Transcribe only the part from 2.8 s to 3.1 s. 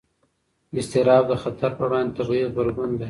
دی.